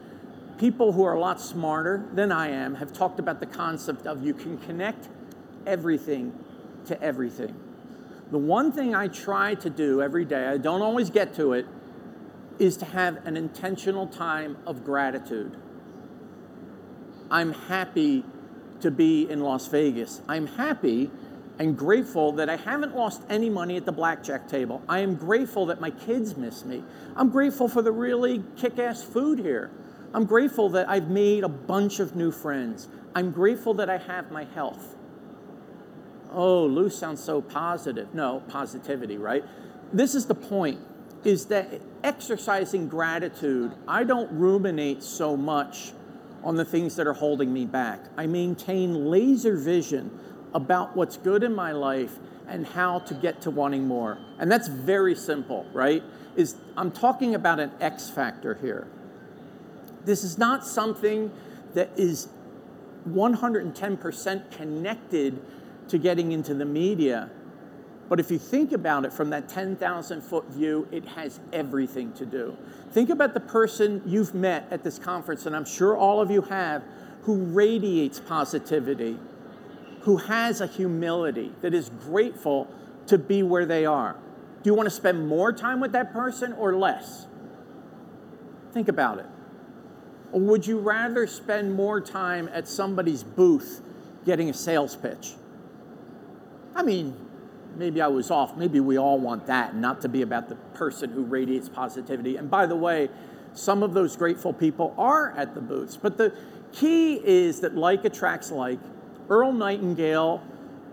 people 0.58 0.92
who 0.92 1.04
are 1.04 1.14
a 1.14 1.20
lot 1.20 1.40
smarter 1.40 2.04
than 2.12 2.32
I 2.32 2.48
am 2.48 2.74
have 2.76 2.92
talked 2.92 3.18
about 3.18 3.40
the 3.40 3.46
concept 3.46 4.06
of 4.06 4.24
you 4.24 4.34
can 4.34 4.58
connect 4.58 5.08
everything 5.66 6.32
to 6.86 7.00
everything. 7.00 7.54
The 8.30 8.38
one 8.38 8.72
thing 8.72 8.94
I 8.94 9.08
try 9.08 9.54
to 9.56 9.70
do 9.70 10.02
every 10.02 10.24
day, 10.24 10.46
I 10.46 10.56
don't 10.56 10.82
always 10.82 11.10
get 11.10 11.34
to 11.34 11.52
it, 11.52 11.66
is 12.58 12.76
to 12.78 12.84
have 12.84 13.26
an 13.26 13.36
intentional 13.36 14.06
time 14.06 14.58
of 14.66 14.84
gratitude. 14.84 15.56
I'm 17.30 17.52
happy 17.52 18.24
to 18.80 18.90
be 18.90 19.28
in 19.30 19.40
Las 19.40 19.66
Vegas. 19.68 20.20
I'm 20.28 20.46
happy 20.46 21.10
and 21.60 21.68
I'm 21.68 21.74
grateful 21.74 22.32
that 22.32 22.48
I 22.48 22.56
haven't 22.56 22.96
lost 22.96 23.22
any 23.28 23.50
money 23.50 23.76
at 23.76 23.84
the 23.84 23.92
blackjack 23.92 24.48
table. 24.48 24.82
I 24.88 25.00
am 25.00 25.14
grateful 25.14 25.66
that 25.66 25.78
my 25.78 25.90
kids 25.90 26.34
miss 26.34 26.64
me. 26.64 26.82
I'm 27.14 27.28
grateful 27.28 27.68
for 27.68 27.82
the 27.82 27.92
really 27.92 28.42
kick 28.56 28.78
ass 28.78 29.02
food 29.02 29.38
here. 29.38 29.70
I'm 30.14 30.24
grateful 30.24 30.70
that 30.70 30.88
I've 30.88 31.10
made 31.10 31.44
a 31.44 31.50
bunch 31.50 32.00
of 32.00 32.16
new 32.16 32.32
friends. 32.32 32.88
I'm 33.14 33.30
grateful 33.30 33.74
that 33.74 33.90
I 33.90 33.98
have 33.98 34.32
my 34.32 34.44
health. 34.44 34.96
Oh, 36.32 36.64
Lou 36.64 36.88
sounds 36.88 37.22
so 37.22 37.42
positive. 37.42 38.14
No, 38.14 38.42
positivity, 38.48 39.18
right? 39.18 39.44
This 39.92 40.14
is 40.14 40.24
the 40.24 40.34
point 40.34 40.80
is 41.24 41.44
that 41.46 41.82
exercising 42.02 42.88
gratitude, 42.88 43.72
I 43.86 44.04
don't 44.04 44.32
ruminate 44.32 45.02
so 45.02 45.36
much 45.36 45.92
on 46.42 46.56
the 46.56 46.64
things 46.64 46.96
that 46.96 47.06
are 47.06 47.12
holding 47.12 47.52
me 47.52 47.66
back. 47.66 48.00
I 48.16 48.26
maintain 48.26 49.10
laser 49.10 49.58
vision 49.58 50.10
about 50.54 50.96
what's 50.96 51.16
good 51.16 51.42
in 51.42 51.54
my 51.54 51.72
life 51.72 52.18
and 52.48 52.66
how 52.66 52.98
to 53.00 53.14
get 53.14 53.40
to 53.42 53.50
wanting 53.50 53.86
more. 53.86 54.18
And 54.38 54.50
that's 54.50 54.68
very 54.68 55.14
simple, 55.14 55.66
right? 55.72 56.02
Is 56.36 56.56
I'm 56.76 56.90
talking 56.90 57.34
about 57.34 57.60
an 57.60 57.70
X 57.80 58.10
factor 58.10 58.54
here. 58.54 58.86
This 60.04 60.24
is 60.24 60.38
not 60.38 60.66
something 60.66 61.30
that 61.74 61.90
is 61.96 62.28
110% 63.08 64.50
connected 64.50 65.40
to 65.88 65.98
getting 65.98 66.32
into 66.32 66.54
the 66.54 66.64
media 66.64 67.30
but 68.10 68.18
if 68.18 68.28
you 68.28 68.38
think 68.38 68.72
about 68.72 69.04
it 69.04 69.12
from 69.12 69.30
that 69.30 69.48
10,000 69.48 70.20
foot 70.20 70.50
view, 70.50 70.88
it 70.90 71.06
has 71.06 71.38
everything 71.52 72.12
to 72.14 72.26
do. 72.26 72.56
Think 72.90 73.08
about 73.08 73.34
the 73.34 73.40
person 73.40 74.02
you've 74.04 74.34
met 74.34 74.66
at 74.72 74.82
this 74.82 74.98
conference, 74.98 75.46
and 75.46 75.54
I'm 75.54 75.64
sure 75.64 75.96
all 75.96 76.20
of 76.20 76.28
you 76.28 76.42
have, 76.42 76.82
who 77.22 77.36
radiates 77.36 78.18
positivity, 78.18 79.16
who 80.02 80.16
has 80.16 80.60
a 80.60 80.66
humility 80.66 81.52
that 81.60 81.74
is 81.74 81.90
grateful 82.04 82.68
to 83.06 83.18
be 83.18 83.42
where 83.42 83.66
they 83.66 83.84
are. 83.84 84.16
Do 84.62 84.70
you 84.70 84.74
want 84.74 84.86
to 84.86 84.94
spend 84.94 85.26
more 85.26 85.52
time 85.52 85.80
with 85.80 85.92
that 85.92 86.12
person 86.12 86.52
or 86.52 86.76
less? 86.76 87.26
Think 88.72 88.88
about 88.88 89.18
it. 89.18 89.26
Or 90.32 90.40
would 90.40 90.66
you 90.66 90.78
rather 90.78 91.26
spend 91.26 91.74
more 91.74 92.00
time 92.00 92.48
at 92.52 92.68
somebody's 92.68 93.22
booth 93.22 93.82
getting 94.24 94.48
a 94.48 94.54
sales 94.54 94.96
pitch? 94.96 95.32
I 96.74 96.82
mean, 96.82 97.16
maybe 97.76 98.00
I 98.00 98.06
was 98.06 98.30
off. 98.30 98.56
Maybe 98.56 98.80
we 98.80 98.96
all 98.96 99.18
want 99.18 99.46
that, 99.46 99.74
not 99.74 100.00
to 100.02 100.08
be 100.08 100.22
about 100.22 100.48
the 100.48 100.54
person 100.54 101.10
who 101.10 101.24
radiates 101.24 101.68
positivity. 101.68 102.36
And 102.36 102.50
by 102.50 102.66
the 102.66 102.76
way, 102.76 103.08
some 103.54 103.82
of 103.82 103.92
those 103.92 104.16
grateful 104.16 104.52
people 104.52 104.94
are 104.96 105.32
at 105.36 105.54
the 105.54 105.60
booths. 105.60 105.96
But 105.96 106.16
the 106.16 106.32
key 106.72 107.20
is 107.24 107.60
that 107.60 107.74
like 107.74 108.04
attracts 108.04 108.50
like. 108.50 108.78
Earl 109.30 109.52
Nightingale 109.52 110.42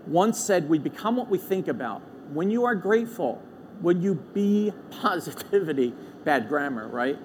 once 0.06 0.40
said, 0.40 0.68
We 0.68 0.78
become 0.78 1.16
what 1.16 1.28
we 1.28 1.38
think 1.38 1.68
about. 1.68 2.00
When 2.32 2.50
you 2.50 2.64
are 2.64 2.74
grateful, 2.74 3.42
when 3.80 4.00
you 4.00 4.14
be 4.14 4.72
positivity, 4.90 5.92
bad 6.24 6.48
grammar, 6.48 6.88
right? 6.88 7.18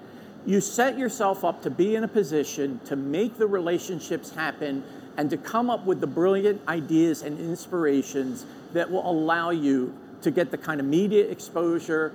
You 0.44 0.60
set 0.60 0.98
yourself 0.98 1.44
up 1.44 1.62
to 1.62 1.70
be 1.70 1.96
in 1.96 2.04
a 2.04 2.08
position 2.08 2.80
to 2.84 2.96
make 2.96 3.38
the 3.38 3.46
relationships 3.46 4.34
happen 4.34 4.84
and 5.16 5.30
to 5.30 5.36
come 5.38 5.70
up 5.70 5.86
with 5.86 6.00
the 6.00 6.06
brilliant 6.06 6.60
ideas 6.68 7.22
and 7.22 7.38
inspirations 7.38 8.44
that 8.72 8.90
will 8.90 9.08
allow 9.08 9.50
you 9.50 9.94
to 10.22 10.30
get 10.30 10.50
the 10.50 10.58
kind 10.58 10.80
of 10.80 10.86
media 10.86 11.24
exposure 11.30 12.12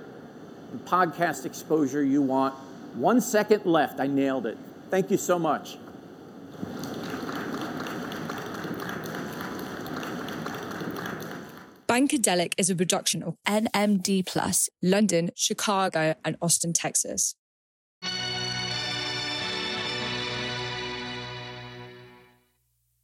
podcast 0.84 1.46
exposure 1.46 2.04
you 2.04 2.22
want. 2.22 2.54
One 2.94 3.20
second 3.20 3.64
left. 3.66 3.98
I 3.98 4.06
nailed 4.06 4.46
it. 4.46 4.58
Thank 4.90 5.10
you 5.10 5.16
so 5.16 5.38
much. 5.38 5.78
Bankadelic 11.90 12.52
is 12.56 12.70
a 12.70 12.76
production 12.76 13.20
of 13.24 13.36
NMD 13.48 14.24
Plus, 14.24 14.68
London, 14.80 15.32
Chicago, 15.34 16.14
and 16.24 16.36
Austin, 16.40 16.72
Texas. 16.72 17.34